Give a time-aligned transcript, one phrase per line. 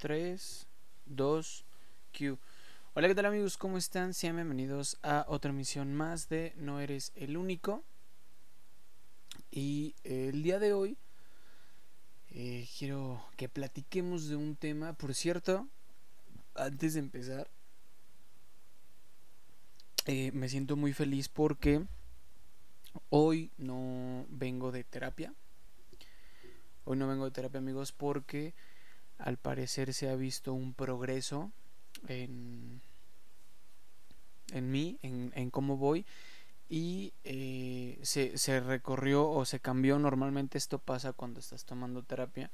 [0.00, 0.66] 3,
[1.04, 1.64] 2,
[2.16, 2.38] Q.
[2.94, 3.58] Hola, ¿qué tal amigos?
[3.58, 4.14] ¿Cómo están?
[4.14, 7.84] Sean bienvenidos a otra emisión más de No Eres el Único.
[9.50, 10.96] Y el día de hoy
[12.30, 14.94] eh, quiero que platiquemos de un tema.
[14.94, 15.68] Por cierto,
[16.54, 17.50] antes de empezar,
[20.06, 21.84] eh, me siento muy feliz porque
[23.10, 25.34] hoy no vengo de terapia.
[26.86, 28.54] Hoy no vengo de terapia amigos porque
[29.22, 31.50] al parecer se ha visto un progreso
[32.08, 32.80] en,
[34.52, 36.06] en mí, en, en cómo voy
[36.70, 39.98] y eh, se, se, recorrió o se cambió.
[39.98, 42.50] Normalmente esto pasa cuando estás tomando terapia,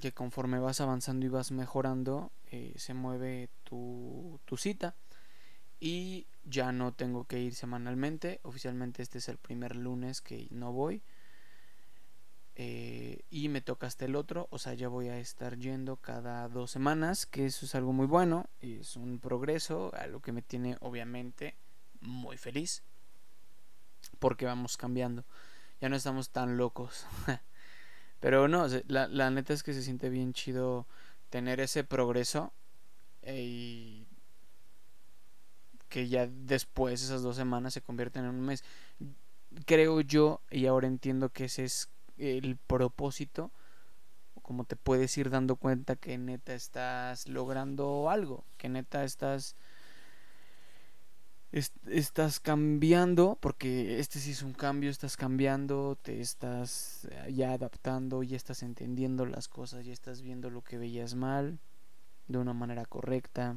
[0.00, 4.96] que conforme vas avanzando y vas mejorando, eh, se mueve tu, tu cita
[5.78, 8.40] y ya no tengo que ir semanalmente.
[8.42, 11.00] Oficialmente este es el primer lunes que no voy.
[12.62, 16.46] Eh, y me toca hasta el otro, o sea, ya voy a estar yendo cada
[16.50, 20.76] dos semanas, que eso es algo muy bueno, es un progreso, algo que me tiene
[20.80, 21.56] obviamente
[22.02, 22.82] muy feliz,
[24.18, 25.24] porque vamos cambiando,
[25.80, 27.06] ya no estamos tan locos,
[28.20, 30.86] pero no, la, la, neta es que se siente bien chido
[31.30, 32.52] tener ese progreso
[33.22, 34.06] eh, y
[35.88, 38.64] que ya después esas dos semanas se convierten en un mes.
[39.64, 41.88] Creo yo, y ahora entiendo que ese es
[42.20, 43.50] el propósito,
[44.42, 49.56] como te puedes ir dando cuenta que neta estás logrando algo, que neta estás
[51.52, 58.22] estás cambiando, porque este sí es un cambio, estás cambiando, te estás eh, ya adaptando,
[58.22, 61.58] ya estás entendiendo las cosas, ya estás viendo lo que veías mal
[62.28, 63.56] de una manera correcta.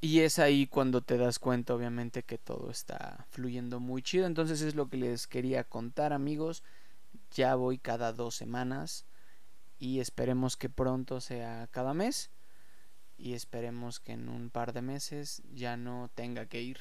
[0.00, 4.26] Y es ahí cuando te das cuenta, obviamente, que todo está fluyendo muy chido.
[4.26, 6.62] Entonces es lo que les quería contar, amigos.
[7.32, 9.06] Ya voy cada dos semanas.
[9.78, 12.30] Y esperemos que pronto sea cada mes.
[13.16, 16.78] Y esperemos que en un par de meses ya no tenga que ir.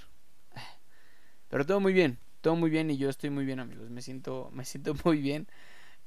[1.50, 3.90] Pero todo muy bien, todo muy bien y yo estoy muy bien, amigos.
[3.90, 5.48] Me siento, me siento muy bien.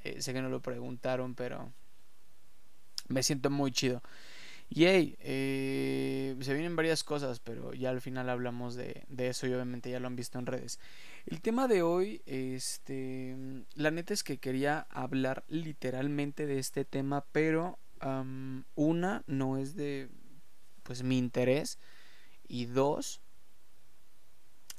[0.04, 1.72] Eh, sé que no lo preguntaron, pero
[3.08, 4.02] me siento muy chido.
[4.72, 9.48] Y hey, eh, se vienen varias cosas, pero ya al final hablamos de, de, eso
[9.48, 10.78] y obviamente ya lo han visto en redes.
[11.26, 13.36] El tema de hoy, este,
[13.74, 17.80] la neta es que quería hablar literalmente de este tema, pero
[18.76, 20.08] una no es de,
[20.84, 21.78] pues mi interés
[22.46, 23.20] y dos,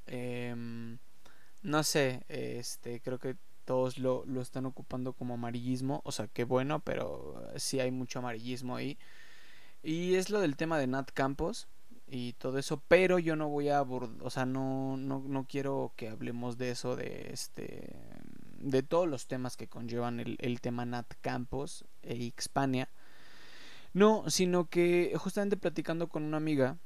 [0.07, 0.55] eh,
[1.63, 3.35] no sé, este, creo que
[3.65, 8.19] todos lo, lo están ocupando como amarillismo, o sea, qué bueno, pero sí hay mucho
[8.19, 8.97] amarillismo ahí.
[9.83, 11.67] Y es lo del tema de Nat Campos
[12.07, 15.93] y todo eso, pero yo no voy a abordar, o sea, no, no, no, quiero
[15.95, 17.95] que hablemos de eso, de este,
[18.59, 22.89] de todos los temas que conllevan el, el tema Nat Campos e Hispania.
[23.93, 26.77] No, sino que justamente platicando con una amiga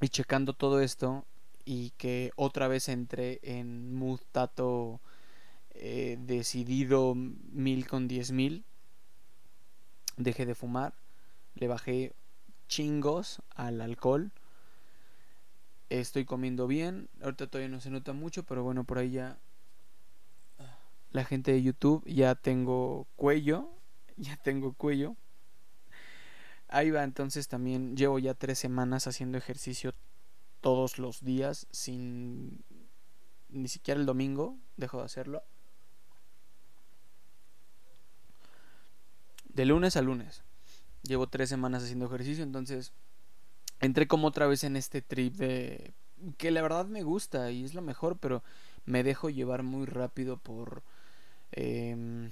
[0.00, 1.24] y checando todo esto
[1.64, 5.00] y que otra vez entré en mood tato
[5.74, 8.64] eh, decidido mil con diez mil
[10.22, 10.94] dejé de fumar,
[11.54, 12.14] le bajé
[12.68, 14.30] chingos al alcohol.
[15.88, 19.38] Estoy comiendo bien, ahorita todavía no se nota mucho, pero bueno, por ahí ya
[21.10, 23.68] la gente de YouTube ya tengo cuello,
[24.16, 25.16] ya tengo cuello.
[26.68, 29.92] Ahí va, entonces también llevo ya tres semanas haciendo ejercicio
[30.60, 32.62] todos los días sin
[33.48, 35.42] ni siquiera el domingo dejo de hacerlo.
[39.54, 40.42] De lunes a lunes.
[41.02, 42.92] Llevo tres semanas haciendo ejercicio, entonces
[43.80, 45.92] entré como otra vez en este trip de
[46.36, 48.42] que la verdad me gusta y es lo mejor, pero
[48.84, 50.82] me dejo llevar muy rápido por
[51.52, 52.30] eh,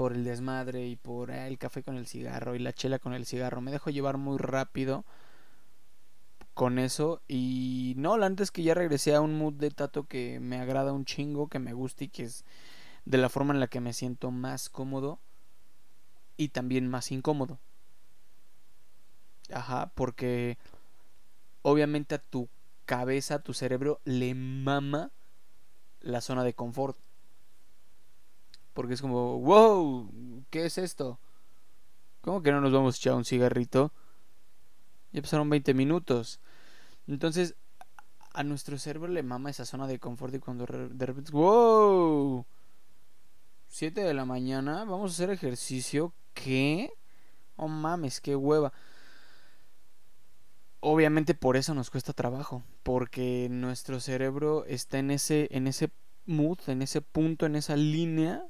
[0.00, 3.12] por el desmadre y por eh, el café con el cigarro y la chela con
[3.12, 3.60] el cigarro.
[3.60, 5.04] Me dejo llevar muy rápido
[6.54, 10.58] con eso y no, antes que ya regresé a un mood de tato que me
[10.58, 12.46] agrada un chingo, que me gusta y que es
[13.04, 15.20] de la forma en la que me siento más cómodo
[16.40, 17.60] y también más incómodo.
[19.52, 20.56] Ajá, porque
[21.60, 22.48] obviamente a tu
[22.86, 25.12] cabeza, a tu cerebro le mama
[26.00, 26.96] la zona de confort.
[28.72, 30.10] Porque es como, wow,
[30.48, 31.20] ¿qué es esto?
[32.22, 33.92] ¿Cómo que no nos vamos a echar un cigarrito?
[35.12, 36.40] Ya pasaron 20 minutos.
[37.06, 37.54] Entonces,
[38.32, 42.46] a nuestro cerebro le mama esa zona de confort y cuando de repente, wow,
[43.68, 46.14] 7 de la mañana, vamos a hacer ejercicio.
[46.34, 46.92] ¿Qué?
[47.56, 48.72] Oh mames, qué hueva.
[50.80, 55.90] Obviamente por eso nos cuesta trabajo, porque nuestro cerebro está en ese en ese
[56.26, 58.44] mood, en ese punto, en esa línea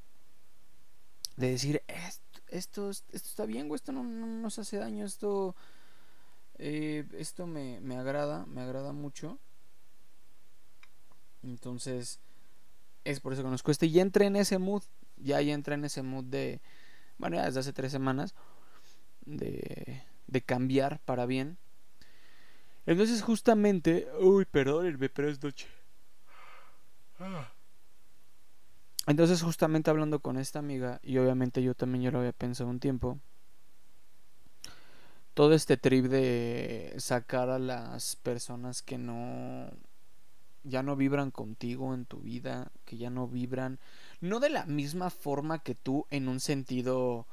[1.37, 5.57] de decir, esto, esto, está bien, güey, esto no, nos hace daño, esto,
[6.59, 9.39] eh, esto me, me agrada, me agrada mucho.
[11.43, 12.21] Entonces,
[13.05, 13.87] es por eso que nos cuesta.
[13.87, 14.83] Y ya entré en ese mood,
[15.17, 16.61] ya, ya entré en ese mood de,
[17.21, 18.35] bueno, ya desde hace tres semanas,
[19.27, 21.59] de, de cambiar para bien.
[22.87, 25.69] Entonces justamente, uy, perdónenme, pero es noche.
[29.07, 32.81] Entonces justamente hablando con esta amiga, y obviamente yo también yo lo había pensado un
[32.81, 33.19] tiempo,
[35.35, 39.71] todo este trip de sacar a las personas que no
[40.65, 43.79] ya no vibran contigo en tu vida, que ya no vibran,
[44.21, 47.27] no de la misma forma que tú en un sentido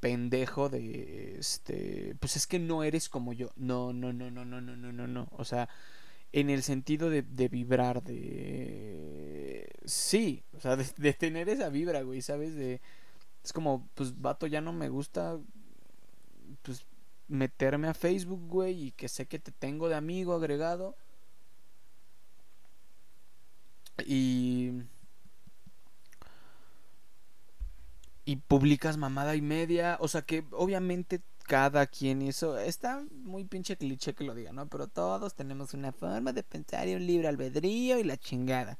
[0.00, 3.50] pendejo de este, pues es que no eres como yo.
[3.56, 5.28] No, no, no, no, no, no, no, no, no.
[5.32, 5.68] O sea,
[6.32, 9.68] en el sentido de, de vibrar, de...
[9.84, 12.54] Sí, o sea, de, tener esa vibra, güey, ¿sabes?
[12.54, 12.80] De...
[13.42, 15.38] Es como, pues, vato, ya no me gusta,
[16.62, 16.84] pues,
[17.28, 20.96] meterme a Facebook, güey, y que sé que te tengo de amigo agregado.
[24.04, 24.72] Y
[28.26, 29.96] y publicas mamada y media.
[30.00, 34.68] O sea que obviamente cada quien eso está muy pinche cliché que lo diga, ¿no?
[34.68, 38.78] Pero todos tenemos una forma de pensar y un libre albedrío y la chingada.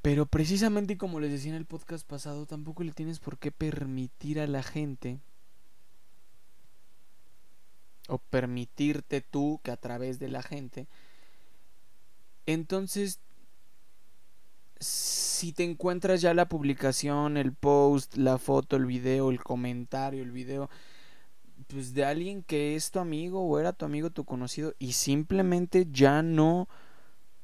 [0.00, 4.40] Pero precisamente como les decía en el podcast pasado, tampoco le tienes por qué permitir
[4.40, 5.18] a la gente
[8.06, 10.86] o permitirte tú que a través de la gente
[12.48, 13.20] entonces
[14.80, 20.32] si te encuentras ya la publicación, el post, la foto, el video, el comentario, el
[20.32, 20.70] video,
[21.66, 25.86] pues de alguien que es tu amigo o era tu amigo, tu conocido, y simplemente
[25.90, 26.68] ya no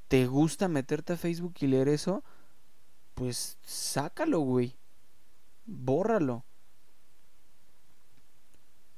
[0.08, 2.22] te gusta meterte a Facebook y leer eso,
[3.14, 4.76] pues sácalo, güey.
[5.66, 6.44] Bórralo.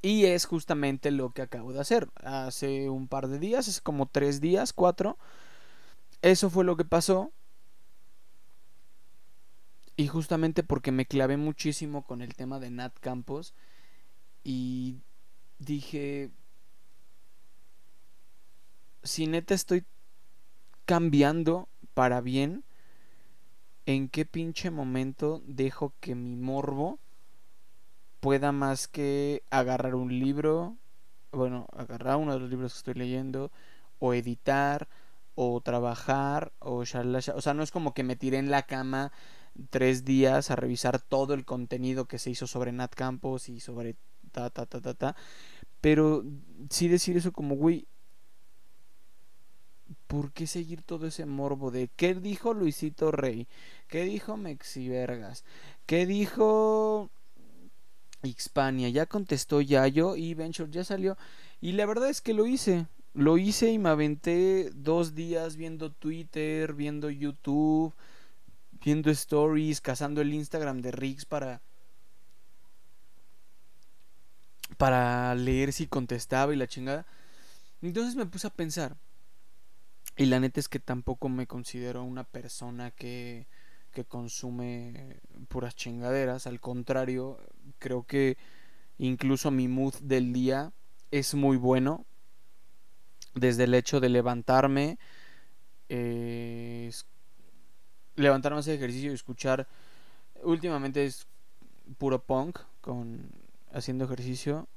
[0.03, 2.09] Y es justamente lo que acabo de hacer.
[2.17, 5.19] Hace un par de días, es como tres días, cuatro.
[6.23, 7.33] Eso fue lo que pasó.
[9.97, 13.55] Y justamente porque me clavé muchísimo con el tema de Nat Campos
[14.45, 14.97] y
[15.59, 16.31] dije,
[19.03, 19.85] si neta estoy
[20.85, 22.63] cambiando para bien,
[23.87, 26.99] ¿en qué pinche momento dejo que mi morbo
[28.21, 30.77] pueda más que agarrar un libro,
[31.33, 33.51] bueno, agarrar uno de los libros que estoy leyendo,
[33.99, 34.89] o editar,
[35.35, 39.13] o trabajar, o o sea, no es como que me tiré en la cama
[39.71, 43.97] tres días a revisar todo el contenido que se hizo sobre Nat Campos y sobre
[44.33, 45.17] ta ta ta ta ta.
[45.81, 46.25] Pero
[46.71, 47.87] sí decir eso como, güey,
[50.07, 53.47] ¿por qué seguir todo ese morbo de qué dijo Luisito Rey?
[53.89, 55.45] ¿Qué dijo Mexi Vergas?
[55.87, 57.11] ¿Qué dijo
[58.25, 58.89] Xpania?
[58.89, 61.17] Ya contestó Yayo y Venture ya salió.
[61.61, 62.87] Y la verdad es que lo hice.
[63.15, 67.95] Lo hice y me aventé dos días viendo Twitter, viendo YouTube
[68.87, 71.61] viendo stories, cazando el Instagram de Riggs para
[74.77, 77.05] para leer si contestaba y la chingada.
[77.83, 78.97] Entonces me puse a pensar.
[80.17, 83.49] Y la neta es que tampoco me considero una persona que,
[83.91, 85.19] que consume
[85.49, 86.47] puras chingaderas.
[86.47, 87.41] Al contrario,
[87.81, 88.39] creo que
[88.99, 90.73] incluso mi mood del día
[91.11, 92.07] es muy bueno.
[93.35, 94.99] Desde el hecho de levantarme,
[95.89, 96.91] eh,
[98.17, 99.67] levantarme ese ejercicio y escuchar.
[100.43, 101.27] Últimamente es
[101.99, 103.31] puro punk con
[103.73, 104.69] haciendo ejercicio.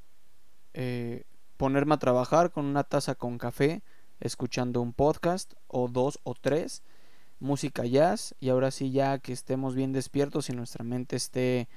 [0.74, 1.24] Eh,
[1.58, 3.81] ponerme a trabajar con una taza con café,
[4.19, 6.84] escuchando un podcast o dos o tres,
[7.39, 11.67] música jazz y ahora sí ya que estemos bien despiertos y nuestra mente esté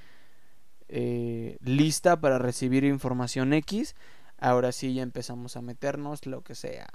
[0.89, 3.97] eh, lista para recibir información X,
[4.39, 6.89] ahora sí ya empezamos a meternos lo que sea.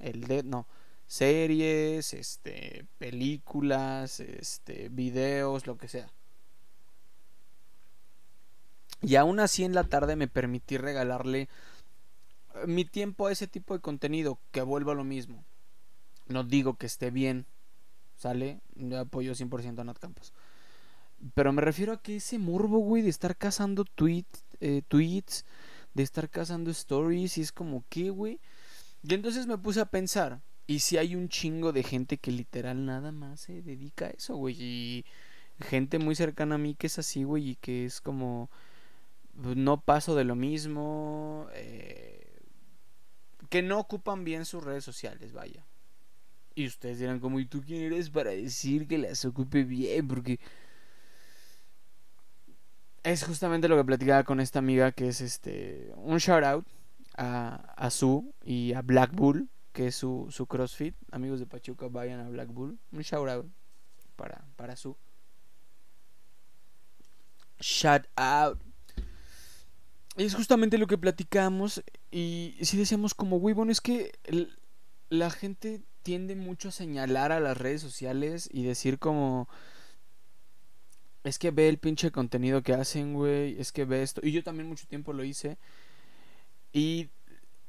[0.00, 0.66] El de no,
[1.12, 6.10] series, este, películas, este, videos, lo que sea.
[9.02, 11.50] Y aún así en la tarde me permití regalarle
[12.54, 15.44] eh, mi tiempo a ese tipo de contenido, que vuelva a lo mismo.
[16.28, 17.44] No digo que esté bien,
[18.16, 18.62] ¿sale?
[18.74, 20.32] Yo apoyo 100% a Nat Campos.
[21.34, 25.44] Pero me refiero a que ese morbo, güey, de estar cazando tweets, eh, tweets,
[25.92, 28.40] de estar cazando stories, y es como, ¿qué, güey?
[29.02, 30.40] Y entonces me puse a pensar,
[30.72, 34.36] y si hay un chingo de gente que literal nada más se dedica a eso,
[34.36, 34.56] güey.
[34.58, 35.04] Y
[35.60, 38.48] gente muy cercana a mí que es así, güey, y que es como...
[39.42, 41.46] Pues, no paso de lo mismo.
[41.52, 42.40] Eh,
[43.50, 45.66] que no ocupan bien sus redes sociales, vaya.
[46.54, 50.08] Y ustedes dirán como, ¿y tú quién eres para decir que las ocupe bien?
[50.08, 50.40] Porque...
[53.02, 56.66] es justamente lo que platicaba con esta amiga que es este un shout out
[57.18, 60.94] a, a Su y a Black Bull, que es su, su CrossFit.
[61.10, 62.78] Amigos de Pachuca, vayan a Black Bull.
[62.92, 63.46] Un shout out
[64.16, 64.96] para, para Su.
[67.58, 68.60] Shout out.
[70.16, 74.12] Es justamente lo que platicamos y si decíamos como, güey, bueno, es que
[75.08, 79.48] la gente tiende mucho a señalar a las redes sociales y decir como
[81.24, 84.20] es que ve el pinche contenido que hacen, güey, es que ve esto.
[84.24, 85.56] Y yo también mucho tiempo lo hice.
[86.72, 87.10] Y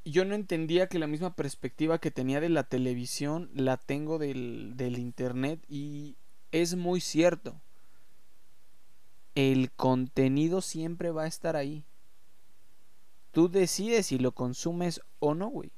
[0.05, 4.73] yo no entendía que la misma perspectiva que tenía de la televisión la tengo del,
[4.75, 6.17] del internet y
[6.51, 7.61] es muy cierto.
[9.35, 11.85] El contenido siempre va a estar ahí.
[13.31, 15.71] Tú decides si lo consumes o no, güey.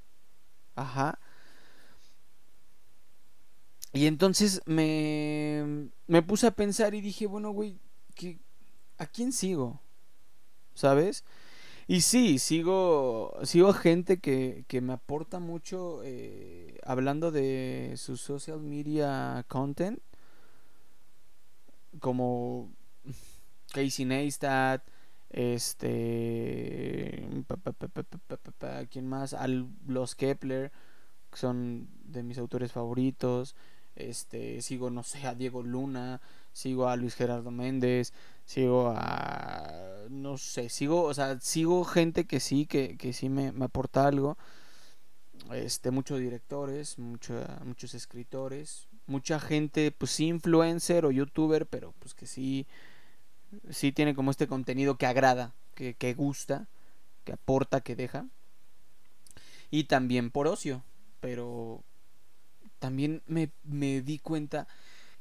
[0.75, 1.19] Ajá.
[3.93, 7.79] Y entonces me, me puse a pensar y dije, bueno, güey,
[8.97, 9.79] ¿a quién sigo?
[10.73, 11.23] ¿Sabes?
[11.87, 18.59] Y sí, sigo, sigo gente que, que me aporta mucho eh, hablando de su social
[18.59, 19.99] media content.
[21.99, 22.73] Como
[23.71, 24.81] Casey Neistat,
[25.29, 27.29] este...
[28.89, 29.33] ¿Quién más?
[29.33, 30.71] Al, los Kepler,
[31.29, 33.55] que son de mis autores favoritos
[33.95, 38.13] este sigo no sé a Diego Luna sigo a Luis Gerardo Méndez
[38.45, 43.51] sigo a no sé sigo o sea sigo gente que sí que, que sí me,
[43.51, 44.37] me, aporta algo
[45.53, 52.27] este muchos directores muchos escritores mucha gente pues sí influencer o youtuber pero pues que
[52.27, 52.67] sí
[53.69, 56.67] sí tiene como este contenido que agrada que, que gusta
[57.25, 58.27] que aporta que deja.
[59.71, 60.83] Y también por ocio
[61.19, 61.83] pero
[62.77, 64.67] también me, me di cuenta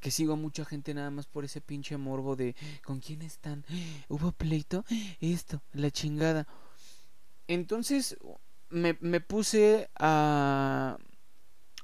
[0.05, 3.65] que sigo a mucha gente nada más por ese pinche morbo de ¿con quién están?
[4.11, 4.85] ¿Hubo pleito?
[5.19, 6.47] Esto, la chingada.
[7.49, 8.19] Entonces
[8.69, 10.99] me, me puse a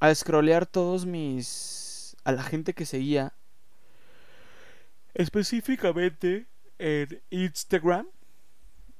[0.00, 3.32] a scrollear todos mis a la gente que seguía
[5.14, 6.46] específicamente
[6.78, 8.06] en Instagram.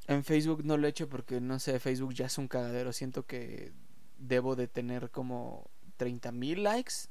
[0.07, 2.95] En Facebook no lo he hecho porque no sé, Facebook ya es un cagadero.
[2.95, 3.75] Siento que
[4.17, 7.11] debo de tener como 30 mil likes.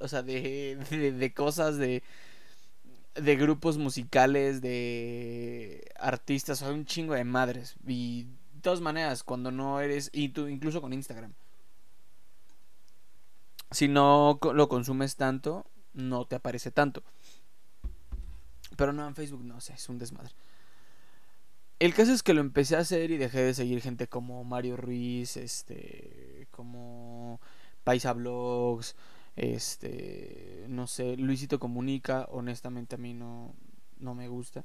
[0.00, 2.02] O sea, de, de, cosas de,
[3.14, 7.74] de grupos musicales, de artistas, o sea, un chingo de madres.
[7.86, 11.32] Y de todas maneras, cuando no eres, y tú, incluso con Instagram,
[13.70, 17.02] si no lo consumes tanto, no te aparece tanto.
[18.76, 20.32] Pero no, en Facebook no sé, es un desmadre.
[21.78, 24.76] El caso es que lo empecé a hacer y dejé de seguir gente como Mario
[24.76, 27.40] Ruiz, este, como
[27.84, 28.96] Paisa Blogs,
[29.36, 33.54] este, no sé, Luisito Comunica, honestamente a mí no,
[33.98, 34.64] no me gusta.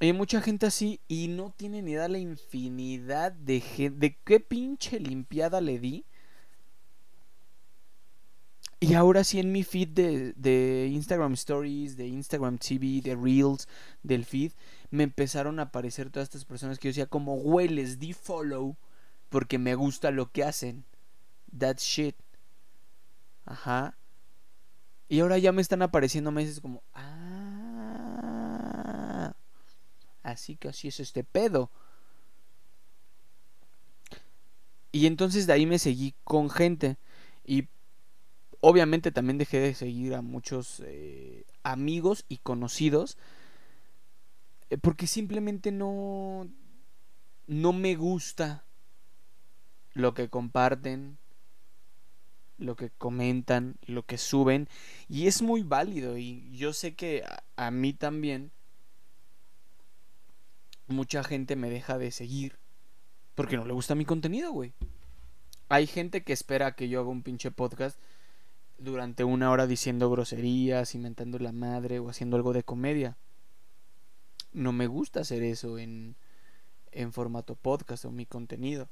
[0.00, 4.40] Hay mucha gente así y no tiene ni idea la infinidad de gente, de qué
[4.40, 6.04] pinche limpiada le di.
[8.82, 13.68] Y ahora sí en mi feed de, de Instagram Stories, de Instagram TV, de Reels,
[14.02, 14.52] del feed,
[14.90, 18.76] me empezaron a aparecer todas estas personas que yo decía como, güey, les di follow
[19.28, 20.84] porque me gusta lo que hacen
[21.56, 22.16] that shit.
[23.50, 23.98] Ajá.
[25.08, 27.74] Y ahora ya me están apareciendo meses como, ah,
[30.22, 31.68] así que así es este pedo.
[34.92, 36.96] Y entonces de ahí me seguí con gente.
[37.44, 37.66] Y
[38.60, 43.18] obviamente también dejé de seguir a muchos eh, amigos y conocidos.
[44.70, 46.48] Eh, porque simplemente no,
[47.48, 48.62] no me gusta
[49.92, 51.18] lo que comparten,
[52.60, 54.68] lo que comentan, lo que suben.
[55.08, 56.16] Y es muy válido.
[56.18, 57.24] Y yo sé que
[57.56, 58.52] a, mí también
[60.86, 62.58] mucha gente me deja de seguir
[63.34, 64.72] porque no le gusta mi contenido, güey.
[65.68, 67.98] Hay gente que espera que yo haga un pinche podcast
[68.78, 73.16] durante una hora diciendo groserías, inventando la madre o haciendo algo de comedia.
[74.52, 76.16] No me gusta hacer eso en,
[76.90, 78.88] en formato podcast o mi contenido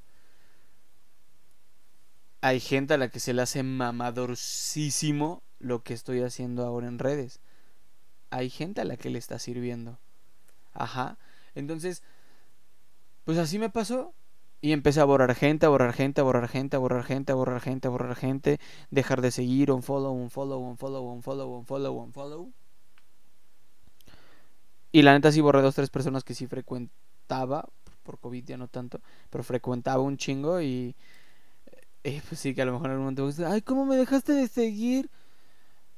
[2.40, 6.99] hay gente a la que se le hace mamadorcísimo lo que estoy haciendo ahora en
[6.99, 7.40] redes.
[8.30, 9.99] Hay gente a la que le está sirviendo.
[10.73, 11.18] Ajá.
[11.54, 12.02] Entonces,
[13.25, 14.14] pues así me pasó.
[14.61, 17.35] Y empecé a borrar gente, a borrar gente, a borrar gente, a borrar gente, a
[17.37, 18.59] borrar gente, a borrar gente,
[18.90, 22.52] dejar de seguir, un follow, un follow, un follow, un follow, un follow, un follow.
[24.90, 27.68] Y la neta sí borré dos, tres personas que sí frecuentaba,
[28.02, 30.97] por COVID ya no tanto, pero frecuentaba un chingo y
[32.05, 34.49] eh, pues sí, que a lo mejor en algún momento ay, ¿cómo me dejaste de
[34.49, 35.11] seguir?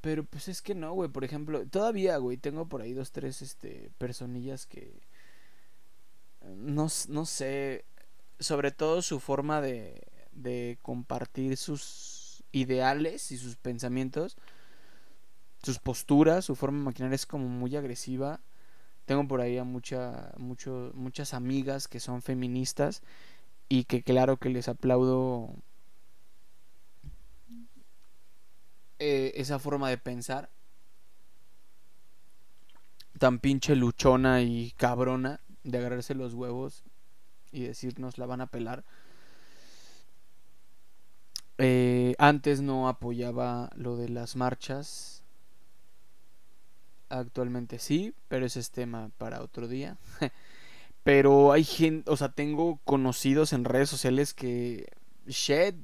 [0.00, 1.10] Pero pues es que no, güey.
[1.10, 5.00] Por ejemplo, todavía, güey, tengo por ahí dos, tres, este, personillas que...
[6.42, 7.84] No, no sé.
[8.38, 10.02] Sobre todo su forma de,
[10.32, 14.36] de compartir sus ideales y sus pensamientos.
[15.62, 18.40] Sus posturas, su forma de maquinar es como muy agresiva.
[19.04, 23.02] Tengo por ahí a mucha, mucho, muchas amigas que son feministas
[23.68, 25.50] y que claro que les aplaudo
[29.00, 30.50] eh, esa forma de pensar
[33.18, 36.84] tan pinche luchona y cabrona de agarrarse los huevos
[37.52, 38.84] y decirnos la van a pelar.
[41.58, 45.22] Eh, antes no apoyaba lo de las marchas.
[47.10, 49.98] Actualmente sí, pero ese es tema para otro día.
[51.02, 54.86] pero hay gente, o sea, tengo conocidos en redes sociales que,
[55.26, 55.74] shit,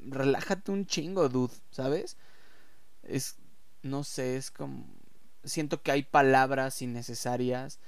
[0.00, 2.16] relájate un chingo, dude, ¿sabes?
[3.02, 3.36] Es,
[3.82, 4.86] no sé, es como,
[5.44, 7.78] siento que hay palabras innecesarias,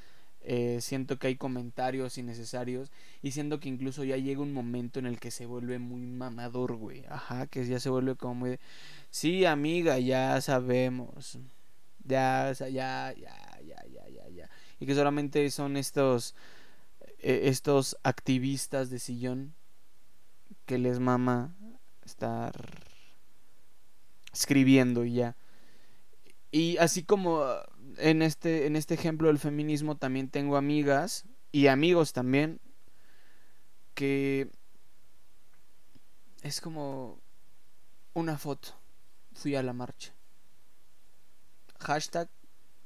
[0.46, 2.92] eh, siento que hay comentarios innecesarios
[3.22, 6.76] y siento que incluso ya llega un momento en el que se vuelve muy mamador,
[6.76, 8.58] güey, ajá, que ya se vuelve como muy,
[9.10, 11.38] sí, amiga, ya sabemos,
[12.04, 16.34] ya, ya, ya, ya, ya, ya, ya, y que solamente son estos,
[17.20, 19.54] eh, estos activistas de sillón
[20.66, 21.54] que les mama
[22.04, 22.52] estar
[24.34, 25.36] escribiendo y ya.
[26.50, 27.44] Y así como
[27.98, 32.60] en este, en este ejemplo del feminismo también tengo amigas y amigos también
[33.94, 34.50] que
[36.42, 37.20] es como
[38.12, 38.68] una foto.
[39.32, 40.12] Fui a la marcha.
[41.80, 42.28] Hashtag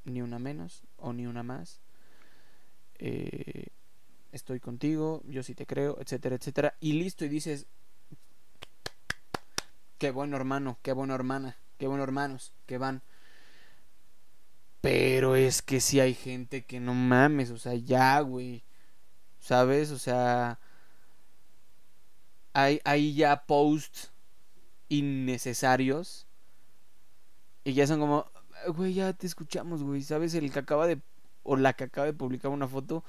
[0.04, 1.80] ni una menos o ni una más.
[2.98, 3.66] Eh,
[4.32, 6.74] estoy contigo, yo sí te creo, etcétera, etcétera.
[6.80, 7.66] Y listo, y dices,
[9.98, 13.02] Qué bueno hermano, qué bueno hermana, qué bueno hermanos que van.
[14.80, 18.62] Pero es que si hay gente que no mames, o sea, ya, güey.
[19.40, 19.90] ¿Sabes?
[19.90, 20.60] O sea,
[22.52, 24.12] hay, hay ya posts
[24.88, 26.26] innecesarios.
[27.64, 28.26] Y ya son como,
[28.68, 30.02] güey, ya te escuchamos, güey.
[30.02, 30.34] ¿Sabes?
[30.34, 31.00] El que acaba de,
[31.42, 33.04] o la que acaba de publicar una foto,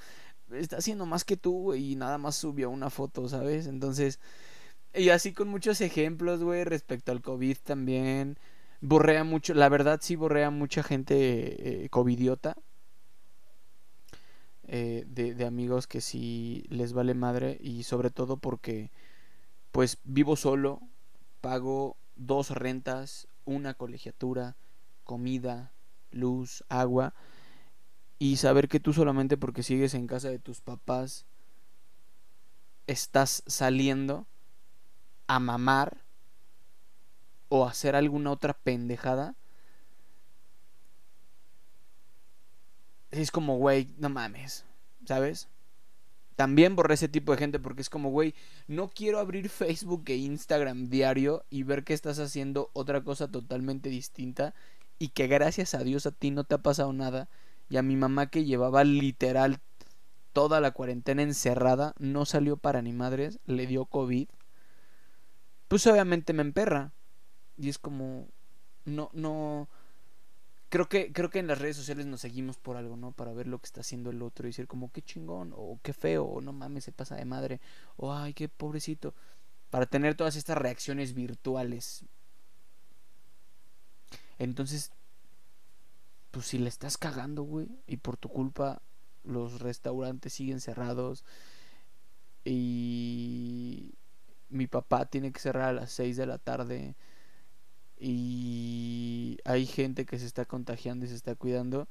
[0.52, 1.92] está haciendo más que tú, güey.
[1.92, 3.66] Y nada más subió una foto, ¿sabes?
[3.66, 4.20] Entonces,
[4.94, 8.38] y así con muchos ejemplos, güey, respecto al COVID también.
[8.80, 12.56] Borrea mucho, la verdad sí borrea mucha gente eh, covidiota.
[14.72, 18.92] Eh, de, de amigos que sí les vale madre y sobre todo porque
[19.72, 20.80] pues vivo solo,
[21.40, 24.54] pago dos rentas, una colegiatura,
[25.02, 25.72] comida,
[26.12, 27.14] luz, agua
[28.20, 31.26] y saber que tú solamente porque sigues en casa de tus papás
[32.86, 34.26] estás saliendo
[35.30, 35.96] a mamar
[37.48, 39.36] o hacer alguna otra pendejada,
[43.12, 44.64] es como, güey, no mames,
[45.04, 45.48] ¿sabes?
[46.34, 48.34] También borré ese tipo de gente porque es como, güey,
[48.66, 53.88] no quiero abrir Facebook e Instagram diario y ver que estás haciendo otra cosa totalmente
[53.88, 54.52] distinta
[54.98, 57.28] y que gracias a Dios a ti no te ha pasado nada
[57.68, 59.60] y a mi mamá que llevaba literal
[60.32, 64.26] toda la cuarentena encerrada, no salió para ni madres, le dio COVID
[65.70, 66.92] pues obviamente me emperra.
[67.56, 68.26] Y es como,
[68.86, 69.68] no, no,
[70.68, 73.12] creo que, creo que en las redes sociales nos seguimos por algo, ¿no?
[73.12, 75.92] Para ver lo que está haciendo el otro y decir como, qué chingón, o qué
[75.92, 77.60] feo, o no mames, se pasa de madre,
[77.96, 79.14] o ay, qué pobrecito.
[79.70, 82.04] Para tener todas estas reacciones virtuales.
[84.40, 84.90] Entonces,
[86.32, 88.82] pues si le estás cagando, güey, y por tu culpa
[89.22, 91.24] los restaurantes siguen cerrados
[92.44, 93.94] y
[94.50, 96.96] mi papá tiene que cerrar a las 6 de la tarde
[97.98, 101.88] y hay gente que se está contagiando y se está cuidando.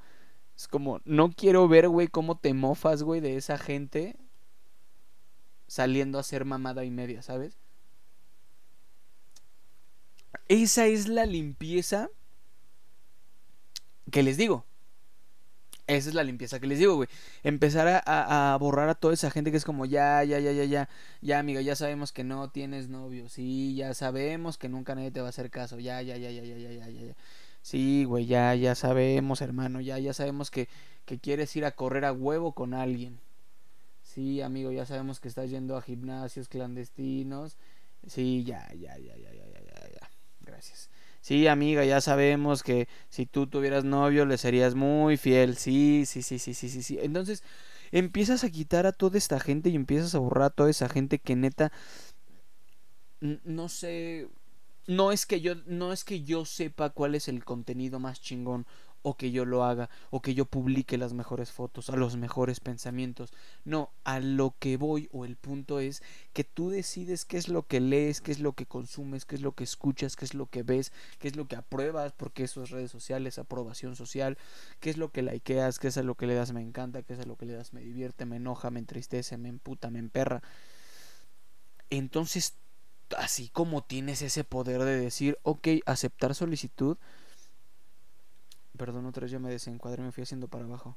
[0.57, 4.17] Es como, no quiero ver, güey, cómo te mofas, güey, de esa gente
[5.67, 7.59] saliendo a hacer mamada y media, ¿sabes?
[10.47, 12.09] Esa es la limpieza
[14.11, 14.65] que les digo.
[15.89, 17.09] Esa es la limpieza que les digo, güey.
[17.41, 20.87] Empezar a, borrar a toda esa gente que es como, ya, ya, ya, ya, ya,
[21.19, 23.27] ya, amiga, ya sabemos que no tienes novio.
[23.27, 25.79] Sí, ya sabemos que nunca nadie te va a hacer caso.
[25.79, 27.15] Ya, ya, ya, ya, ya, ya, ya, ya.
[27.63, 29.81] Sí, güey, ya, ya sabemos, hermano.
[29.81, 30.69] Ya, ya sabemos que,
[31.05, 33.19] que quieres ir a correr a huevo con alguien.
[34.03, 37.57] Sí, amigo, ya sabemos que estás yendo a gimnasios clandestinos.
[38.05, 40.09] Sí, ya, ya, ya, ya, ya, ya, ya, ya.
[40.41, 40.89] Gracias.
[41.21, 45.57] Sí, amiga, ya sabemos que si tú tuvieras novio le serías muy fiel.
[45.57, 46.97] Sí, sí, sí, sí, sí, sí, sí.
[47.01, 47.43] Entonces
[47.91, 51.19] empiezas a quitar a toda esta gente y empiezas a borrar a toda esa gente
[51.19, 51.71] que neta,
[53.21, 54.29] no sé,
[54.87, 58.65] no es que yo no es que yo sepa cuál es el contenido más chingón
[59.01, 62.59] o que yo lo haga o que yo publique las mejores fotos, a los mejores
[62.59, 63.31] pensamientos.
[63.63, 67.67] No, a lo que voy o el punto es que tú decides qué es lo
[67.67, 70.47] que lees, qué es lo que consumes, qué es lo que escuchas, qué es lo
[70.47, 74.37] que ves, qué es lo que apruebas, porque eso es redes sociales, aprobación social,
[74.79, 77.13] qué es lo que likeas, qué es a lo que le das me encanta, qué
[77.13, 79.99] es a lo que le das me divierte, me enoja, me entristece, me emputa, me
[79.99, 80.41] emperra.
[81.89, 82.55] Entonces
[83.17, 86.97] así como tienes ese poder de decir, ok, aceptar solicitud.
[88.79, 90.95] Perdón, otra vez ya me desencuadré, me fui haciendo para abajo.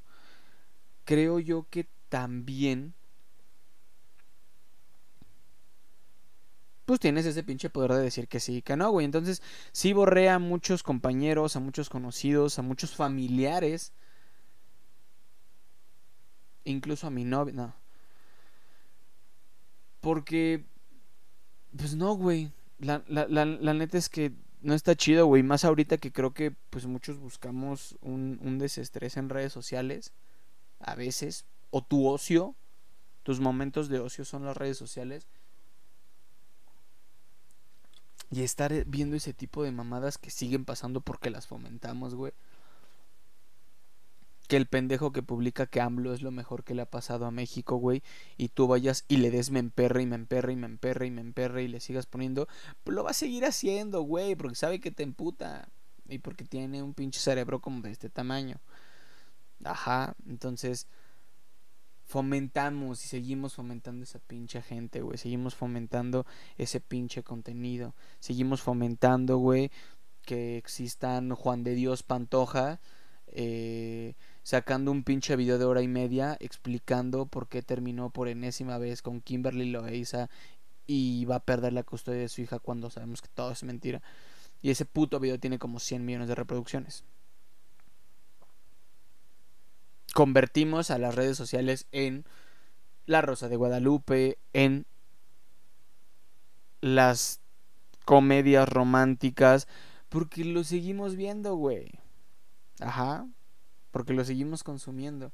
[1.04, 2.94] Creo yo que también.
[6.84, 9.04] Pues tienes ese pinche poder de decir que sí, que no, güey.
[9.04, 9.42] Entonces,
[9.72, 13.92] sí borré a muchos compañeros, a muchos conocidos, a muchos familiares.
[16.64, 17.74] Incluso a mi novia, no.
[20.00, 20.64] Porque
[21.76, 22.52] pues no, güey.
[22.78, 25.42] La, la, la, la neta es que no está chido, güey.
[25.42, 30.12] Más ahorita que creo que pues muchos buscamos un, un desestrés en redes sociales.
[30.80, 31.44] A veces.
[31.70, 32.54] O tu ocio.
[33.22, 35.26] Tus momentos de ocio son las redes sociales.
[38.30, 42.32] Y estar viendo ese tipo de mamadas que siguen pasando porque las fomentamos, güey
[44.48, 47.30] que el pendejo que publica que AMLO es lo mejor que le ha pasado a
[47.30, 48.02] México, güey,
[48.36, 51.10] y tú vayas y le des me emperra y me emperra y me emperra y
[51.10, 52.48] me emperra y le sigas poniendo,
[52.84, 55.68] pues lo va a seguir haciendo, güey, porque sabe que te emputa
[56.08, 58.60] y porque tiene un pinche cerebro como de este tamaño.
[59.64, 60.86] Ajá, entonces
[62.04, 66.26] fomentamos y seguimos fomentando esa pinche gente, güey, seguimos fomentando
[66.58, 69.70] ese pinche contenido, seguimos fomentando, güey,
[70.26, 72.80] que existan Juan de Dios Pantoja,
[73.28, 78.78] eh, sacando un pinche video de hora y media explicando por qué terminó por enésima
[78.78, 80.28] vez con Kimberly Loaiza
[80.86, 84.02] y va a perder la custodia de su hija cuando sabemos que todo es mentira.
[84.60, 87.04] Y ese puto video tiene como 100 millones de reproducciones.
[90.12, 92.24] Convertimos a las redes sociales en
[93.06, 94.86] La Rosa de Guadalupe, en
[96.80, 97.40] las
[98.04, 99.68] comedias románticas,
[100.08, 101.92] porque lo seguimos viendo, güey.
[102.80, 103.26] Ajá
[103.92, 105.30] porque lo seguimos consumiendo.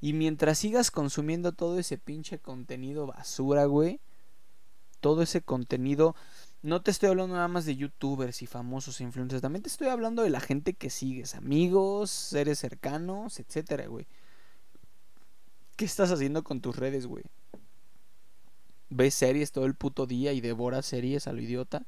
[0.00, 3.98] Y mientras sigas consumiendo todo ese pinche contenido basura, güey,
[5.00, 6.14] todo ese contenido,
[6.62, 9.88] no te estoy hablando nada más de youtubers y famosos e influencers, también te estoy
[9.88, 14.06] hablando de la gente que sigues, amigos, seres cercanos, etcétera, güey.
[15.76, 17.24] ¿Qué estás haciendo con tus redes, güey?
[18.90, 21.86] ¿Ves series todo el puto día y devoras series a lo idiota?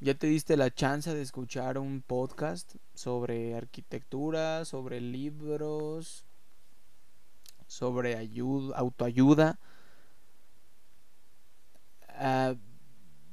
[0.00, 6.24] ¿Ya te diste la chance de escuchar un podcast sobre arquitectura, sobre libros,
[7.66, 8.16] sobre
[8.76, 9.58] autoayuda?
[12.10, 12.54] Ah,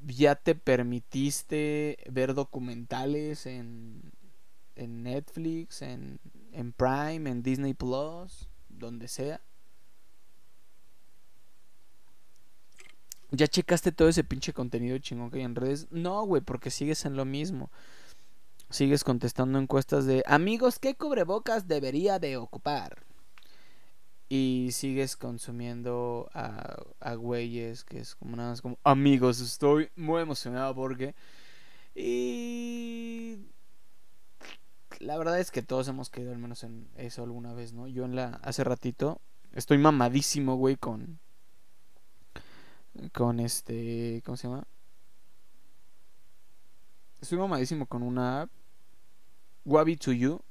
[0.08, 4.12] ¿Ya te permitiste ver documentales en,
[4.76, 6.20] en Netflix, en,
[6.52, 9.40] en Prime, en Disney Plus, donde sea?
[13.36, 15.88] ¿Ya checaste todo ese pinche contenido chingón que hay en redes?
[15.92, 17.72] No, güey, porque sigues en lo mismo.
[18.70, 23.04] Sigues contestando encuestas de amigos, ¿qué cubrebocas debería de ocupar?
[24.28, 30.22] Y sigues consumiendo a, a güeyes que es como nada más como amigos, estoy muy
[30.22, 31.16] emocionado porque...
[31.94, 33.38] Y...
[35.00, 37.88] La verdad es que todos hemos caído al menos en eso alguna vez, ¿no?
[37.88, 38.40] Yo en la...
[38.44, 39.22] Hace ratito
[39.54, 41.20] estoy mamadísimo, güey, con
[43.14, 44.66] con este, ¿cómo se llama?
[47.22, 48.52] Estoy mamadísimo con una app,
[49.66, 50.42] Wabi to You.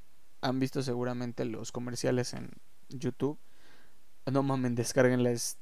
[0.40, 2.50] Han visto seguramente los comerciales en
[2.88, 3.38] YouTube.
[4.26, 5.59] No mamen, descarguenla, es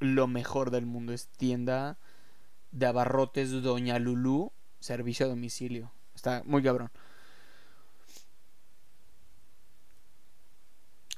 [0.00, 1.12] lo mejor del mundo.
[1.12, 1.98] Es tienda
[2.72, 5.92] de abarrotes Doña Lulú, servicio a domicilio.
[6.14, 6.90] Está muy cabrón.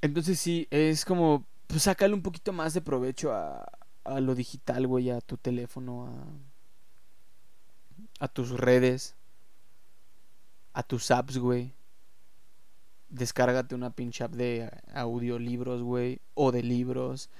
[0.01, 3.67] Entonces sí, es como, pues sacarle un poquito más de provecho a,
[4.09, 6.25] a lo digital, güey, a tu teléfono, a,
[8.25, 9.17] a tus redes,
[10.73, 11.75] a tus apps, güey.
[13.09, 17.31] Descárgate una pinche app de audiolibros, güey, o de libros.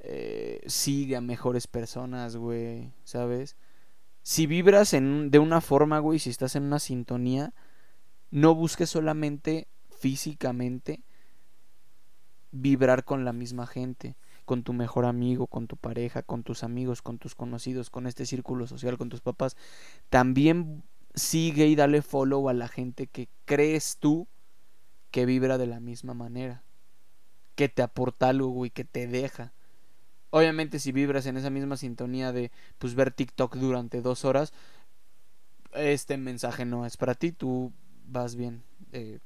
[0.00, 3.56] Eh, sigue a mejores personas, güey, ¿sabes?
[4.22, 7.54] Si vibras en, de una forma, güey, si estás en una sintonía,
[8.30, 11.02] no busques solamente físicamente
[12.52, 14.16] vibrar con la misma gente
[14.50, 18.26] con tu mejor amigo, con tu pareja, con tus amigos, con tus conocidos, con este
[18.26, 19.56] círculo social, con tus papás,
[20.08, 20.82] también
[21.14, 24.26] sigue y dale follow a la gente que crees tú
[25.12, 26.64] que vibra de la misma manera,
[27.54, 29.52] que te aporta algo y que te deja.
[30.30, 34.52] Obviamente si vibras en esa misma sintonía de pues ver TikTok durante dos horas,
[35.74, 37.72] este mensaje no es para ti, tú
[38.04, 39.20] vas bien, eh,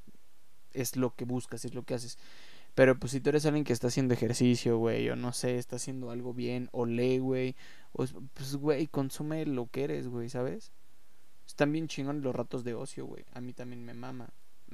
[0.75, 2.19] es lo que buscas, es lo que haces.
[2.75, 5.77] Pero pues si tú eres alguien que está haciendo ejercicio, güey, o no sé, está
[5.77, 7.55] haciendo algo bien, o lee, güey,
[7.93, 10.73] o pues, güey, consume lo que eres, güey, ¿sabes?
[11.47, 13.25] Están bien chingón los ratos de ocio, güey.
[13.33, 14.31] A mí también me mama.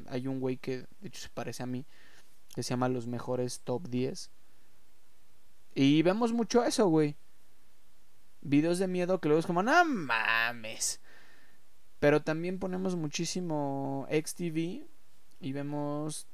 [0.06, 1.84] Hay un güey que, de hecho, se parece a mí,
[2.54, 4.30] que se llama Los Mejores Top 10.
[5.74, 7.16] Y vemos mucho eso, güey.
[8.40, 11.00] Videos de miedo que luego es como, no mames.
[11.98, 14.86] Pero también ponemos muchísimo XTV
[15.40, 16.26] y vemos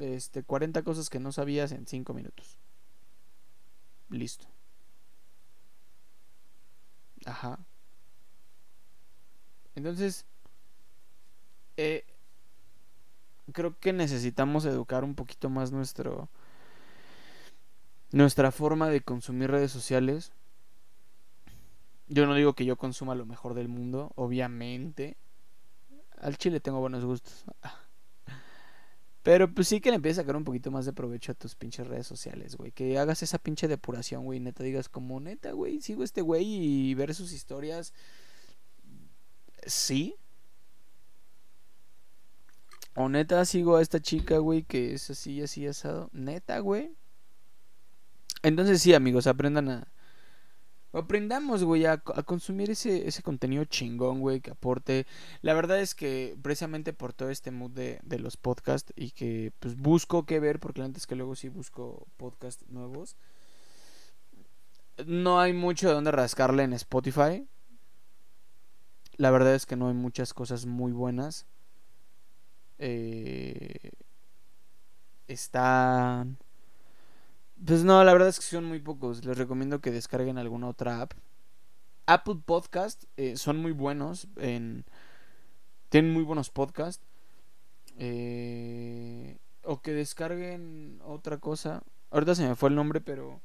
[0.00, 2.58] este 40 cosas que no sabías en 5 minutos.
[4.08, 4.46] Listo.
[7.24, 7.58] Ajá.
[9.74, 10.24] Entonces,
[11.76, 12.04] eh,
[13.52, 16.28] creo que necesitamos educar un poquito más nuestro
[18.12, 20.32] nuestra forma de consumir redes sociales.
[22.08, 25.16] Yo no digo que yo consuma lo mejor del mundo, obviamente.
[26.18, 27.44] Al chile tengo buenos gustos.
[29.26, 31.56] Pero pues sí que le empieces a sacar un poquito más de provecho a tus
[31.56, 32.70] pinches redes sociales, güey.
[32.70, 34.38] Que hagas esa pinche depuración, güey.
[34.38, 37.92] Neta, digas como, neta, güey, sigo este güey y ver sus historias.
[39.66, 40.14] Sí.
[42.94, 46.08] O neta, sigo a esta chica, güey, que es así, así, asado.
[46.12, 46.94] Neta, güey.
[48.44, 49.88] Entonces sí, amigos, aprendan a...
[50.96, 55.06] Aprendamos, güey, a, consumir ese, ese contenido chingón, güey, que aporte.
[55.42, 59.52] La verdad es que precisamente por todo este mood de, de los podcasts y que
[59.60, 63.16] pues busco qué ver, porque antes que luego sí busco podcasts nuevos.
[65.06, 67.46] No hay mucho de donde rascarle en Spotify.
[69.18, 71.46] La verdad es que no hay muchas cosas muy buenas.
[72.78, 73.92] Eh,
[75.28, 76.38] están
[77.64, 79.24] pues no, la verdad es que son muy pocos.
[79.24, 81.12] Les recomiendo que descarguen alguna otra app.
[82.06, 84.28] Apple Podcast eh, son muy buenos.
[84.36, 84.84] En...
[85.88, 87.04] Tienen muy buenos podcasts.
[87.98, 91.82] Eh, o que descarguen otra cosa.
[92.10, 93.40] Ahorita se me fue el nombre, pero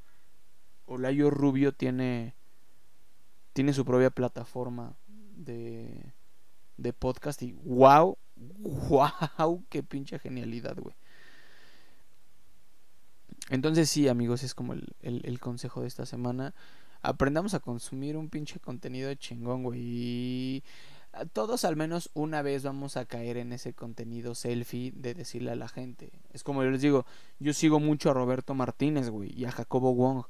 [0.86, 2.36] Olayo Rubio tiene
[3.54, 4.94] tiene su propia plataforma
[5.36, 6.14] de
[6.78, 10.96] de podcast y wow, wow, qué pinche genialidad, güey.
[13.52, 16.54] Entonces sí, amigos, es como el, consejo de esta semana.
[17.02, 19.82] Aprendamos a consumir un pinche contenido chingón, güey.
[19.84, 20.64] Y
[21.34, 25.58] todos al menos una vez vamos a caer en ese contenido selfie de decirle a
[25.58, 26.14] la gente.
[26.32, 27.06] Es como yo les digo,
[27.40, 30.24] yo sigo mucho a Roberto Martínez, güey, y a Jacobo Wong.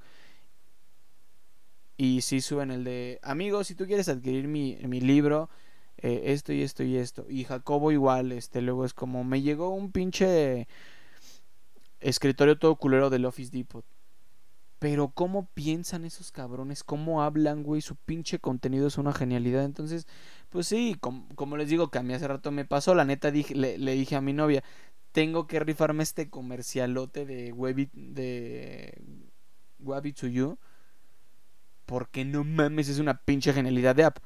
[1.97, 5.51] Y sí suben el de, amigos, si tú quieres adquirir mi, mi libro,
[5.97, 7.27] eh, esto y esto y esto.
[7.29, 10.67] Y Jacobo igual, este, luego es como, me llegó un pinche
[12.02, 13.86] escritorio todo culero del Office Depot.
[14.80, 19.64] Pero cómo piensan esos cabrones, cómo hablan, güey, su pinche contenido es una genialidad.
[19.64, 20.08] Entonces,
[20.50, 23.54] pues sí, como, les digo que a mí hace rato me pasó, la neta dije,
[23.54, 24.64] le, dije a mi novia,
[25.12, 29.00] tengo que rifarme este comercialote de Webit, de
[29.80, 30.58] Webit to You,
[31.86, 34.18] porque no mames, es una pinche genialidad de app.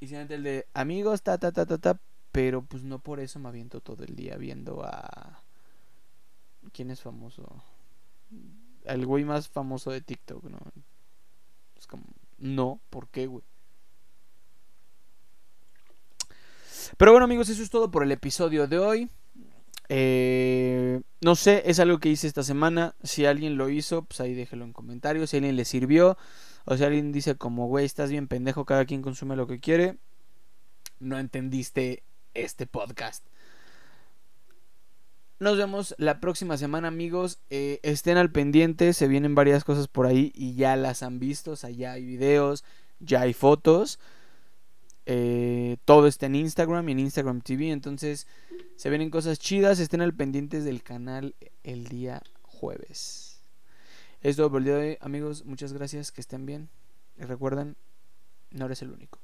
[0.00, 2.00] Y siente el de amigos, ta, ta, ta, ta, ta,
[2.32, 5.42] pero pues no por eso me aviento todo el día viendo a
[6.72, 7.62] ¿Quién es famoso?
[8.84, 10.58] El güey más famoso de TikTok, ¿no?
[11.76, 12.04] Es como,
[12.38, 13.44] no, ¿por qué, güey?
[16.96, 19.10] Pero bueno, amigos, eso es todo por el episodio de hoy.
[19.88, 22.94] Eh, no sé, es algo que hice esta semana.
[23.02, 25.30] Si alguien lo hizo, pues ahí déjelo en comentarios.
[25.30, 26.16] Si alguien le sirvió,
[26.64, 29.98] o si alguien dice como, güey, estás bien pendejo, cada quien consume lo que quiere,
[31.00, 32.02] no entendiste
[32.34, 33.24] este podcast.
[35.40, 37.38] Nos vemos la próxima semana, amigos.
[37.48, 41.52] Eh, estén al pendiente, se vienen varias cosas por ahí y ya las han visto.
[41.52, 42.64] O sea, ya hay videos,
[42.98, 44.00] ya hay fotos.
[45.06, 47.70] Eh, todo está en Instagram y en Instagram TV.
[47.70, 48.26] Entonces,
[48.74, 49.78] se vienen cosas chidas.
[49.78, 53.40] Estén al pendiente del canal el día jueves.
[54.20, 55.44] Es todo por el día de hoy, amigos.
[55.44, 56.68] Muchas gracias, que estén bien.
[57.16, 57.76] Y recuerden,
[58.50, 59.20] no eres el único.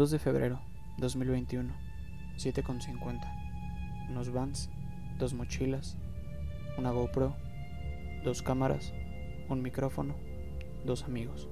[0.00, 0.58] 2 de febrero
[0.96, 1.74] 2021,
[2.38, 4.08] 7.50.
[4.08, 4.70] Unos vans,
[5.18, 5.98] dos mochilas,
[6.78, 7.36] una GoPro,
[8.24, 8.94] dos cámaras,
[9.50, 10.14] un micrófono,
[10.86, 11.50] dos amigos.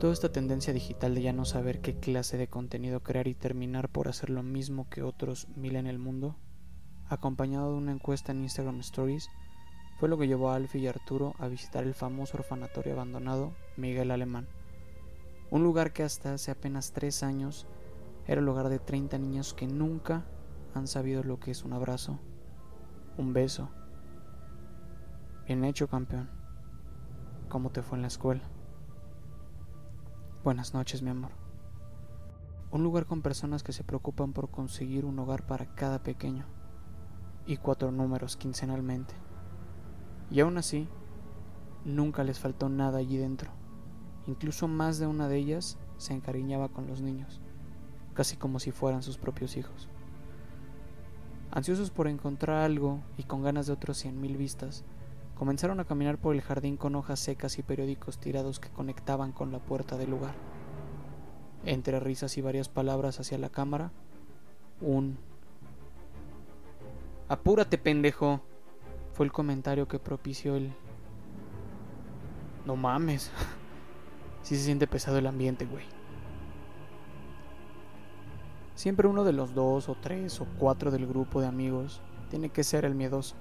[0.00, 3.90] Toda esta tendencia digital de ya no saber qué clase de contenido crear y terminar
[3.90, 6.36] por hacer lo mismo que otros mil en el mundo,
[7.06, 9.28] acompañado de una encuesta en Instagram Stories,
[10.00, 14.10] fue lo que llevó a Alfie y Arturo a visitar el famoso orfanatorio abandonado Miguel
[14.10, 14.48] Alemán,
[15.54, 17.68] un lugar que hasta hace apenas tres años
[18.26, 20.24] era el hogar de 30 niños que nunca
[20.74, 22.18] han sabido lo que es un abrazo,
[23.18, 23.70] un beso.
[25.46, 26.28] Bien hecho, campeón.
[27.48, 28.42] ¿Cómo te fue en la escuela?
[30.42, 31.30] Buenas noches, mi amor.
[32.72, 36.46] Un lugar con personas que se preocupan por conseguir un hogar para cada pequeño
[37.46, 39.14] y cuatro números quincenalmente.
[40.32, 40.88] Y aún así,
[41.84, 43.52] nunca les faltó nada allí dentro.
[44.26, 47.40] Incluso más de una de ellas se encariñaba con los niños,
[48.14, 49.88] casi como si fueran sus propios hijos.
[51.50, 54.84] Ansiosos por encontrar algo y con ganas de otros cien mil vistas,
[55.36, 59.52] comenzaron a caminar por el jardín con hojas secas y periódicos tirados que conectaban con
[59.52, 60.34] la puerta del lugar.
[61.64, 63.92] Entre risas y varias palabras hacia la cámara,
[64.80, 65.18] un
[67.26, 68.42] Apúrate, pendejo,
[69.14, 70.72] fue el comentario que propició el...
[72.66, 73.30] No mames.
[74.44, 75.86] Si se siente pesado el ambiente, güey.
[78.74, 82.62] Siempre uno de los dos o tres o cuatro del grupo de amigos tiene que
[82.62, 83.36] ser el miedoso.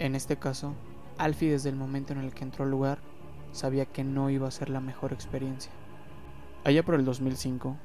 [0.00, 0.74] En este caso,
[1.16, 2.98] Alfie desde el momento en el que entró al lugar
[3.52, 5.70] sabía que no iba a ser la mejor experiencia.
[6.64, 7.76] Allá por el 2005,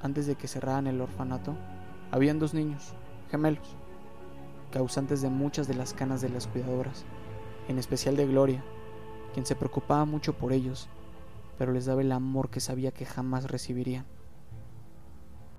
[0.00, 1.54] antes de que cerraran el orfanato,
[2.10, 2.94] habían dos niños,
[3.30, 3.76] gemelos,
[4.72, 7.04] causantes de muchas de las canas de las cuidadoras,
[7.68, 8.64] en especial de Gloria,
[9.34, 10.88] quien se preocupaba mucho por ellos,
[11.58, 14.06] pero les daba el amor que sabía que jamás recibirían.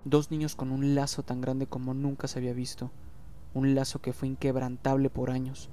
[0.05, 2.89] Dos niños con un lazo tan grande como nunca se había visto,
[3.53, 5.69] un lazo que fue inquebrantable por años,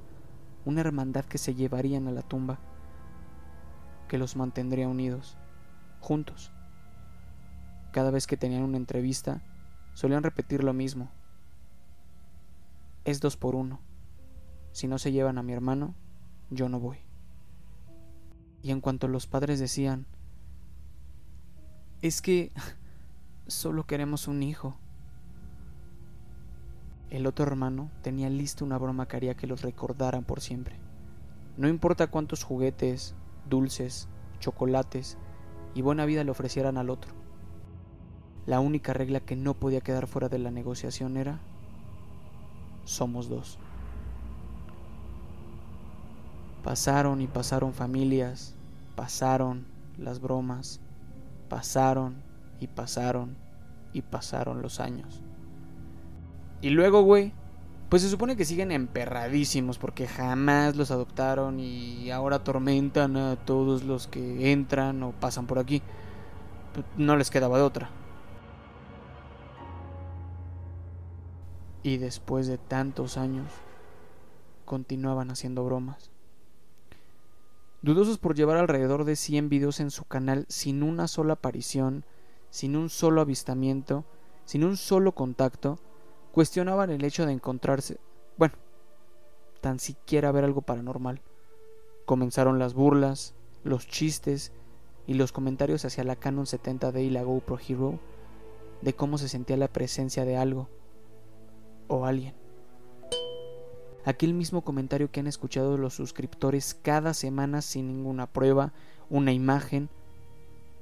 [0.65, 2.59] una hermandad que se llevarían a la tumba,
[4.09, 5.39] que los mantendría unidos,
[6.01, 6.53] juntos.
[7.93, 9.43] Cada vez que tenían una entrevista,
[9.95, 11.09] solían repetir lo mismo,
[13.05, 13.81] es dos por uno.
[14.73, 15.95] Si no se llevan a mi hermano,
[16.51, 16.99] yo no voy.
[18.61, 20.07] Y en cuanto los padres decían,
[22.03, 22.53] es que
[23.47, 24.77] solo queremos un hijo.
[27.11, 30.77] El otro hermano tenía lista una broma que haría que los recordaran por siempre.
[31.57, 33.15] No importa cuántos juguetes,
[33.49, 34.09] dulces,
[34.41, 35.17] chocolates
[35.75, 37.13] y buena vida le ofrecieran al otro.
[38.45, 41.41] La única regla que no podía quedar fuera de la negociación era
[42.85, 43.59] somos dos.
[46.63, 48.55] Pasaron y pasaron familias,
[48.97, 49.67] pasaron
[49.99, 50.81] las bromas,
[51.49, 52.23] pasaron
[52.61, 53.37] y pasaron
[53.93, 55.23] y pasaron los años.
[56.61, 57.33] Y luego, güey,
[57.89, 63.85] pues se supone que siguen emperradísimos porque jamás los adoptaron y ahora atormentan a todos
[63.85, 65.83] los que entran o pasan por aquí.
[66.97, 67.91] No les quedaba de otra.
[71.83, 73.47] Y después de tantos años,
[74.65, 76.11] continuaban haciendo bromas.
[77.83, 82.05] Dudosos por llevar alrededor de 100 videos en su canal sin una sola aparición,
[82.51, 84.05] sin un solo avistamiento,
[84.45, 85.79] sin un solo contacto,
[86.33, 87.99] cuestionaban el hecho de encontrarse,
[88.39, 88.55] bueno,
[89.61, 91.21] tan siquiera ver algo paranormal.
[92.07, 93.35] Comenzaron las burlas,
[93.65, 94.53] los chistes
[95.07, 97.99] y los comentarios hacia la Canon 70D y la GoPro Hero
[98.83, 100.69] de cómo se sentía la presencia de algo
[101.89, 102.35] o alguien.
[104.07, 108.73] Aquel mismo comentario que han escuchado los suscriptores cada semana sin ninguna prueba,
[109.11, 109.88] una imagen,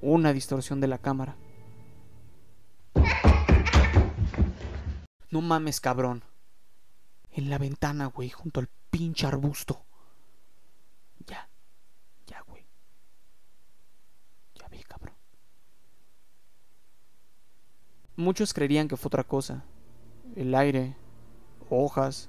[0.02, 1.34] una distorsión de la cámara.
[5.30, 6.22] No mames, cabrón.
[7.32, 9.80] En la ventana, güey, junto al pinche arbusto.
[11.26, 11.48] Ya,
[12.26, 12.66] ya, güey.
[14.54, 15.14] Ya vi, cabrón.
[18.16, 19.64] Muchos creerían que fue otra cosa,
[20.36, 20.94] el aire,
[21.70, 22.28] hojas,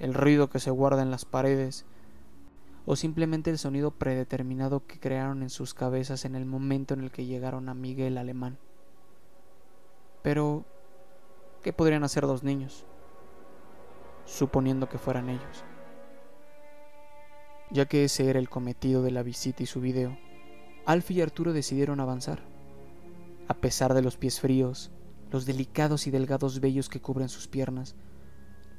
[0.00, 1.84] el ruido que se guarda en las paredes,
[2.86, 7.12] o simplemente el sonido predeterminado que crearon en sus cabezas en el momento en el
[7.12, 8.58] que llegaron a Miguel Alemán.
[10.22, 10.64] Pero,
[11.62, 12.86] ¿qué podrían hacer dos niños?
[14.24, 15.64] Suponiendo que fueran ellos.
[17.70, 20.18] Ya que ese era el cometido de la visita y su video,
[20.86, 22.40] Alfie y Arturo decidieron avanzar.
[23.48, 24.90] A pesar de los pies fríos,
[25.30, 27.94] los delicados y delgados vellos que cubren sus piernas,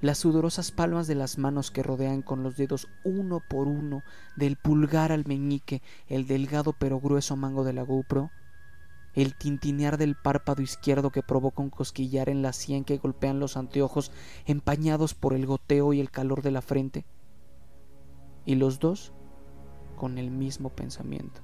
[0.02, 4.04] las sudorosas palmas de las manos que rodean con los dedos uno por uno,
[4.36, 8.32] del pulgar al meñique, el delgado pero grueso mango de la GoPro,
[9.14, 13.58] el tintinear del párpado izquierdo que provoca un cosquillar en la sien que golpean los
[13.58, 14.12] anteojos
[14.46, 17.06] empañados por el goteo y el calor de la frente,
[18.46, 19.14] y los dos
[19.96, 21.42] con el mismo pensamiento.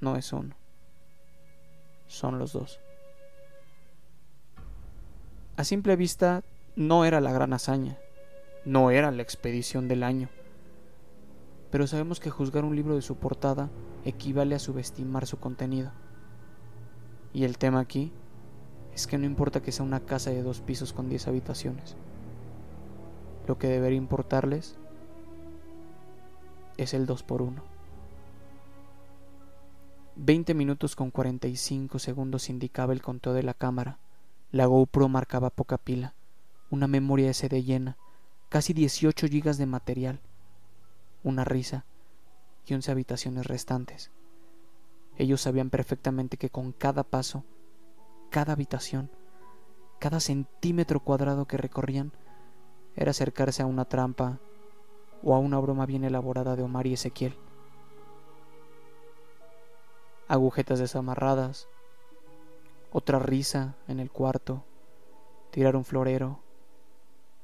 [0.00, 0.54] No es uno,
[2.06, 2.80] son los dos.
[5.56, 6.44] A simple vista
[6.78, 7.98] no era la gran hazaña,
[8.64, 10.28] No era la expedición del año.
[11.72, 13.68] Pero sabemos que juzgar un libro de su portada
[14.04, 15.90] equivale a subestimar su contenido.
[17.32, 18.12] Y el tema aquí
[18.94, 21.96] es que no importa que sea una casa de dos pisos con diez habitaciones.
[23.48, 24.76] Lo que debería importarles
[26.76, 27.60] es el 2 por 1
[30.14, 33.98] 20 minutos con 45 segundos indicaba el conteo de la cámara.
[34.52, 36.14] La GoPro marcaba poca pila,
[36.70, 37.96] una memoria SD llena,
[38.48, 40.20] casi 18 gigas de material,
[41.22, 41.84] una risa
[42.66, 44.10] y 11 habitaciones restantes.
[45.16, 47.44] Ellos sabían perfectamente que con cada paso,
[48.30, 49.10] cada habitación,
[49.98, 52.12] cada centímetro cuadrado que recorrían,
[52.94, 54.38] era acercarse a una trampa
[55.22, 57.36] o a una broma bien elaborada de Omar y Ezequiel
[60.28, 61.68] agujetas desamarradas,
[62.92, 64.64] otra risa en el cuarto,
[65.50, 66.40] tirar un florero,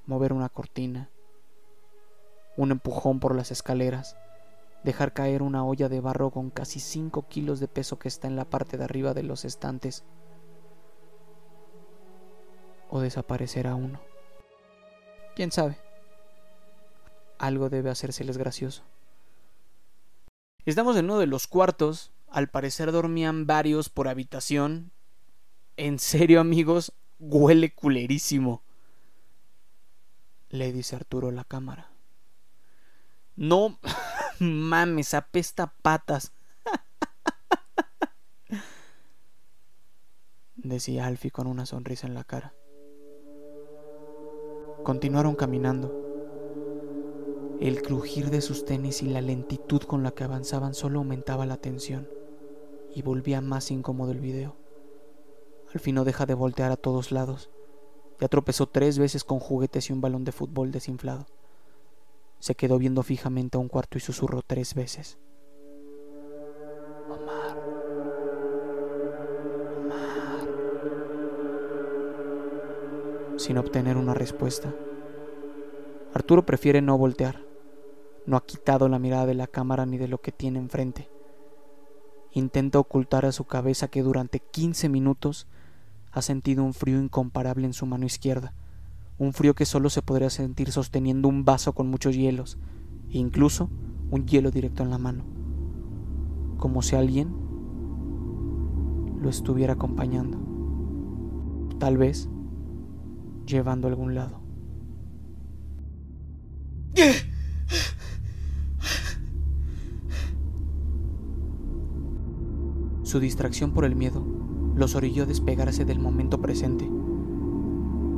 [0.07, 1.11] mover una cortina,
[2.57, 4.17] un empujón por las escaleras,
[4.83, 8.37] dejar caer una olla de barro con casi 5 kilos de peso que está en
[8.37, 10.05] la parte de arriba de los estantes,
[12.91, 14.01] o desaparecer a uno.
[15.35, 15.79] ¿Quién sabe?
[17.39, 18.85] Algo debe hacérseles gracioso.
[20.65, 24.91] Estamos en uno de los cuartos al parecer dormían varios por habitación.
[25.77, 28.63] En serio, amigos, huele culerísimo.
[30.55, 31.91] Le dice Arturo la cámara.
[33.35, 33.77] No
[34.39, 36.33] mames, apesta patas.
[40.55, 42.55] Decía Alfie con una sonrisa en la cara.
[44.85, 45.93] Continuaron caminando.
[47.61, 51.57] El crujir de sus tenis y la lentitud con la que avanzaban solo aumentaba la
[51.57, 52.09] tensión
[52.95, 54.55] y volvía más incómodo el video.
[55.73, 57.51] Al fin no deja de voltear a todos lados.
[58.21, 61.27] Ya tropezó tres veces con juguetes y un balón de fútbol desinflado.
[62.39, 65.19] Se quedó viendo fijamente a un cuarto y susurró tres veces.
[67.09, 67.59] Omar.
[69.79, 70.49] Omar.
[73.39, 74.73] Sin obtener una respuesta.
[76.12, 77.41] Arturo prefiere no voltear.
[78.27, 81.09] No ha quitado la mirada de la cámara ni de lo que tiene enfrente
[82.35, 85.47] intenta ocultar a su cabeza que durante 15 minutos
[86.15, 88.55] ha sentido un frío incomparable en su mano izquierda,
[89.19, 92.57] un frío que solo se podría sentir sosteniendo un vaso con muchos hielos,
[93.11, 93.69] e incluso
[94.11, 95.25] un hielo directo en la mano,
[96.57, 97.35] como si alguien
[99.21, 100.39] lo estuviera acompañando,
[101.81, 102.29] tal vez
[103.45, 104.41] llevando a algún lado.
[113.03, 114.25] Su distracción por el miedo
[114.75, 116.91] los orilló a despegarse del momento presente.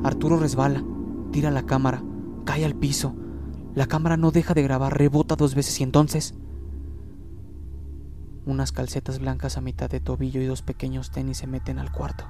[0.05, 0.83] Arturo resbala,
[1.33, 2.03] tira la cámara,
[2.45, 3.15] cae al piso.
[3.75, 6.35] La cámara no deja de grabar, rebota dos veces y entonces...
[8.47, 12.25] Unas calcetas blancas a mitad de tobillo y dos pequeños tenis se meten al cuarto.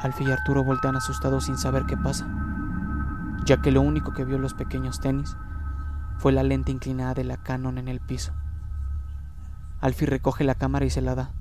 [0.00, 2.26] Alfie y Arturo voltean asustados sin saber qué pasa,
[3.46, 5.36] ya que lo único que vio los pequeños tenis
[6.18, 8.32] fue la lente inclinada de la Canon en el piso.
[9.80, 11.34] Alfie recoge la cámara y se la da.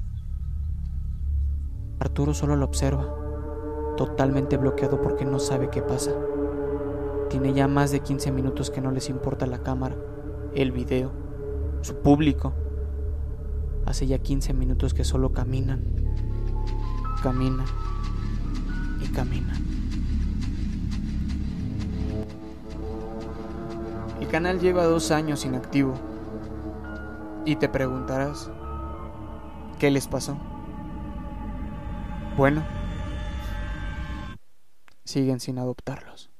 [2.01, 3.05] Arturo solo lo observa,
[3.95, 6.09] totalmente bloqueado porque no sabe qué pasa.
[7.29, 9.95] Tiene ya más de 15 minutos que no les importa la cámara,
[10.55, 11.11] el video,
[11.81, 12.53] su público.
[13.85, 15.83] Hace ya 15 minutos que solo caminan,
[17.21, 17.67] caminan
[18.99, 19.63] y caminan.
[24.19, 25.93] El canal lleva dos años inactivo
[27.45, 28.49] y te preguntarás,
[29.77, 30.35] ¿qué les pasó?
[32.41, 32.65] Bueno,
[35.05, 36.30] siguen sin adoptarlos.